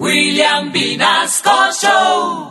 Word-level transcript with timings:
William 0.00 0.72
Vinasco 0.72 1.50
Show. 1.80 2.50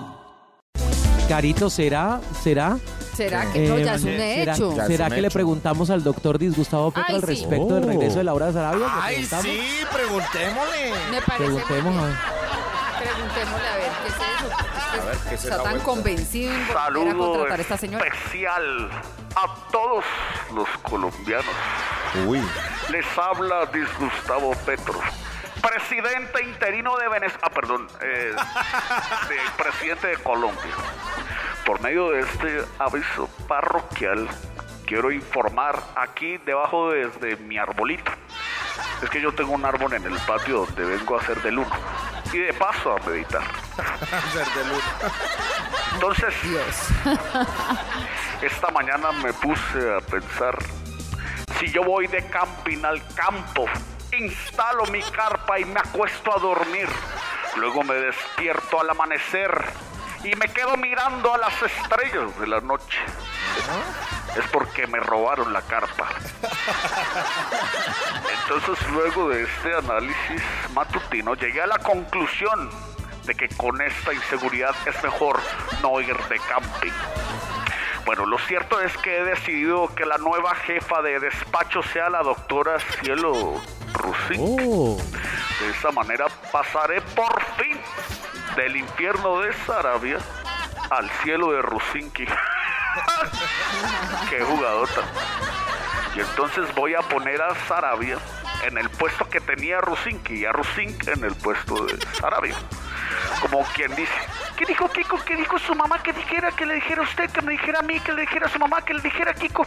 Carito, 1.27 1.69
¿será? 1.69 2.21
¿Será? 2.41 2.77
¿Será 3.15 3.51
que 3.51 3.67
no? 3.67 3.77
Ya 3.79 3.95
es 3.95 4.03
un 4.03 4.09
Eh, 4.09 4.35
¿Será, 4.39 4.53
hecho. 4.53 4.75
Ya 4.75 4.81
es 4.83 4.87
¿será 4.87 5.05
un 5.07 5.11
que 5.11 5.21
le 5.21 5.27
hecho. 5.27 5.33
preguntamos 5.33 5.89
al 5.89 6.03
doctor 6.03 6.39
Disgustavo 6.39 6.91
Petro 6.91 7.05
Ay, 7.09 7.15
al 7.15 7.21
sí. 7.21 7.27
respecto 7.27 7.75
del 7.75 7.83
regreso 7.83 8.17
de 8.19 8.23
Laura 8.23 8.51
Sarabia? 8.53 8.85
¿Le 8.87 8.93
Ay, 9.01 9.13
preguntamos? 9.15 9.45
sí, 9.45 9.61
preguntémosle. 9.91 10.91
Me 11.11 11.21
parece 11.21 11.49
muy 11.49 11.61
Preguntemos 11.63 11.93
bien. 11.93 12.15
a 12.15 12.99
Preguntémosle 13.03 13.67
a 13.67 13.75
ver 13.75 13.91
qué 14.01 14.07
es 14.07 14.15
eso. 14.15 15.01
A 15.01 15.05
ver, 15.05 15.17
¿qué 15.29 15.37
será 15.37 15.55
Está 15.55 15.55
tan 15.57 15.63
vuelta? 15.73 15.83
convencido 15.85 16.51
en 16.53 16.59
volver 16.59 16.77
a 16.77 16.83
Saludo 16.85 17.17
contratar 17.33 17.59
a 17.59 17.61
esta 17.61 17.77
señora. 17.77 18.05
especial 18.07 18.89
a 19.35 19.69
todos 19.71 20.05
los 20.55 20.67
colombianos. 20.83 21.45
Uy. 22.25 22.41
Les 22.89 23.05
habla 23.17 23.65
Disgustavo 23.73 24.51
Petro, 24.65 24.99
presidente 25.67 26.43
interino 26.43 26.97
de 26.97 27.07
Venezuela, 27.09 27.39
ah, 27.43 27.49
perdón, 27.49 27.87
eh, 28.01 28.35
de- 29.29 29.63
presidente 29.63 30.07
de 30.07 30.17
Colombia. 30.17 30.73
Por 31.65 31.79
medio 31.81 32.09
de 32.11 32.19
este 32.19 32.65
aviso 32.79 33.27
parroquial, 33.47 34.27
quiero 34.85 35.11
informar 35.11 35.81
aquí 35.95 36.37
debajo 36.39 36.91
de, 36.91 37.07
de 37.07 37.37
mi 37.37 37.57
arbolito. 37.57 38.11
Es 39.01 39.09
que 39.09 39.21
yo 39.21 39.33
tengo 39.33 39.51
un 39.53 39.63
árbol 39.65 39.93
en 39.93 40.03
el 40.05 40.17
patio 40.27 40.65
donde 40.65 40.83
vengo 40.83 41.17
a 41.17 41.21
hacer 41.21 41.41
del 41.41 41.59
uno. 41.59 41.69
Y 42.33 42.39
de 42.39 42.53
paso 42.53 42.95
a 42.97 42.99
meditar. 43.09 43.43
Entonces, 45.93 46.33
Dios. 46.43 46.87
Esta 48.41 48.69
mañana 48.71 49.11
me 49.11 49.31
puse 49.33 49.95
a 49.95 49.99
pensar, 50.01 50.57
si 51.59 51.71
yo 51.71 51.83
voy 51.83 52.07
de 52.07 52.25
camping 52.27 52.83
al 52.83 53.01
campo, 53.15 53.65
instalo 54.17 54.85
mi 54.87 55.01
carpa 55.01 55.59
y 55.59 55.65
me 55.65 55.79
acuesto 55.79 56.35
a 56.35 56.39
dormir, 56.39 56.87
luego 57.57 57.83
me 57.83 57.95
despierto 57.95 58.81
al 58.81 58.89
amanecer 58.89 59.51
y 60.23 60.35
me 60.35 60.47
quedo 60.47 60.77
mirando 60.77 61.33
a 61.33 61.37
las 61.37 61.53
estrellas 61.61 62.37
de 62.39 62.47
la 62.47 62.61
noche. 62.61 62.99
Es 64.37 64.45
porque 64.51 64.87
me 64.87 64.99
robaron 64.99 65.51
la 65.53 65.61
carpa. 65.61 66.09
Entonces 68.41 68.89
luego 68.89 69.29
de 69.29 69.43
este 69.43 69.75
análisis 69.75 70.41
matutino 70.73 71.35
llegué 71.35 71.61
a 71.61 71.67
la 71.67 71.77
conclusión 71.77 72.69
de 73.25 73.35
que 73.35 73.47
con 73.49 73.81
esta 73.81 74.13
inseguridad 74.13 74.75
es 74.85 75.01
mejor 75.03 75.39
no 75.81 75.99
ir 76.01 76.17
de 76.27 76.39
camping. 76.39 76.91
Bueno, 78.05 78.25
lo 78.25 78.37
cierto 78.37 78.81
es 78.81 78.95
que 78.97 79.19
he 79.19 79.23
decidido 79.23 79.87
que 79.95 80.05
la 80.05 80.17
nueva 80.17 80.53
jefa 80.55 81.01
de 81.01 81.19
despacho 81.19 81.81
sea 81.83 82.09
la 82.09 82.21
doctora 82.21 82.79
Cielo 82.79 83.61
Rusín. 83.93 84.57
Oh, 84.61 84.97
De 85.59 85.69
esa 85.69 85.91
manera 85.91 86.25
pasaré 86.51 87.01
por 87.01 87.41
fin 87.57 87.79
del 88.57 88.75
infierno 88.75 89.39
de 89.39 89.53
Sarabia 89.65 90.17
al 90.89 91.09
cielo 91.23 91.51
de 91.53 91.61
Rusinki. 91.61 92.25
Qué 94.29 94.41
jugadota. 94.41 95.01
Y 96.15 96.19
entonces 96.19 96.73
voy 96.75 96.95
a 96.95 97.01
poner 97.01 97.41
a 97.41 97.55
Sarabia 97.67 98.17
en 98.65 98.77
el 98.77 98.89
puesto 98.89 99.27
que 99.29 99.39
tenía 99.39 99.79
Rusinki 99.81 100.35
y 100.35 100.45
a 100.45 100.51
Rusink 100.51 101.07
en 101.07 101.23
el 101.23 101.35
puesto 101.35 101.85
de 101.85 101.97
Sarabia. 102.13 102.55
Como 103.41 103.63
quien 103.73 103.93
dice, 103.95 104.13
¿qué 104.57 104.65
dijo 104.65 104.89
Kiko? 104.89 105.17
¿Qué 105.23 105.35
dijo 105.35 105.59
su 105.59 105.75
mamá? 105.75 106.01
Que 106.01 106.13
dijera, 106.13 106.51
que 106.51 106.65
le 106.65 106.75
dijera 106.75 107.01
a 107.01 107.05
usted, 107.05 107.29
que 107.29 107.41
me 107.41 107.53
dijera 107.53 107.79
a 107.79 107.81
mí, 107.83 107.99
que 107.99 108.13
le 108.13 108.21
dijera 108.21 108.47
a 108.47 108.49
su 108.49 108.59
mamá, 108.59 108.83
que 108.83 108.93
le 108.93 109.01
dijera 109.01 109.31
a 109.31 109.33
Kiko. 109.33 109.65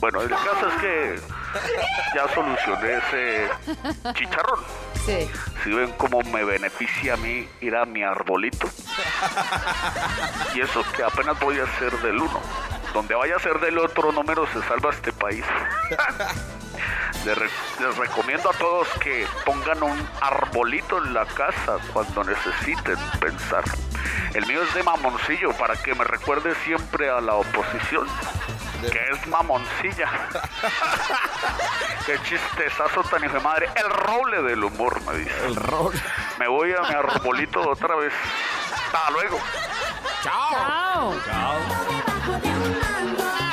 Bueno, 0.00 0.20
el 0.20 0.28
caso 0.28 0.68
es 0.68 0.74
que 0.80 1.20
ya 2.14 2.28
solucioné 2.34 2.98
ese 2.98 3.48
chicharrón. 4.12 4.60
Sí. 5.06 5.30
Si 5.62 5.70
ven 5.70 5.92
cómo 5.92 6.20
me 6.22 6.44
beneficia 6.44 7.14
a 7.14 7.16
mí 7.16 7.48
ir 7.60 7.76
a 7.76 7.86
mi 7.86 8.02
arbolito. 8.02 8.68
Y 10.54 10.60
eso 10.60 10.84
que 10.94 11.02
apenas 11.04 11.38
voy 11.40 11.58
a 11.60 11.64
hacer 11.64 11.92
del 12.00 12.16
uno. 12.16 12.40
Donde 12.92 13.14
vaya 13.14 13.36
a 13.36 13.38
ser 13.38 13.60
del 13.60 13.78
otro 13.78 14.12
número 14.12 14.46
se 14.48 14.62
salva 14.68 14.90
este 14.90 15.12
país. 15.12 15.44
Les, 17.24 17.36
re- 17.38 17.48
les 17.80 17.96
recomiendo 17.96 18.50
a 18.50 18.52
todos 18.54 18.86
que 19.00 19.26
pongan 19.46 19.82
un 19.82 20.08
arbolito 20.20 20.98
en 20.98 21.14
la 21.14 21.24
casa 21.24 21.78
cuando 21.92 22.22
necesiten 22.24 22.98
pensar. 23.20 23.64
El 24.34 24.44
mío 24.46 24.62
es 24.62 24.74
de 24.74 24.82
mamoncillo 24.82 25.52
para 25.52 25.76
que 25.76 25.94
me 25.94 26.04
recuerde 26.04 26.54
siempre 26.64 27.08
a 27.08 27.20
la 27.20 27.34
oposición. 27.36 28.06
Que 28.82 29.00
es 29.12 29.26
mamoncilla. 29.28 30.10
Qué 32.06 32.18
chistezazo 32.24 33.02
tan 33.04 33.24
hijo 33.24 33.34
de 33.34 33.40
madre. 33.40 33.70
El 33.76 33.88
roble 33.88 34.42
del 34.42 34.62
humor, 34.64 35.00
me 35.06 35.16
dice. 35.18 35.46
El 35.46 35.56
rol. 35.56 35.92
Me 36.38 36.48
voy 36.48 36.72
a 36.74 36.82
mi 36.82 36.94
arbolito 36.94 37.60
otra 37.70 37.94
vez. 37.96 38.12
Hasta 38.92 39.10
luego. 39.12 39.38
Chao. 40.22 41.14
Debajo 41.14 41.84
de 42.40 43.43